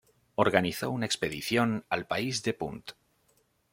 Organizó 0.33 0.89
una 0.89 1.05
expedición 1.05 1.85
al 1.87 2.07
país 2.07 2.41
de 2.41 2.55
Punt. 2.55 2.91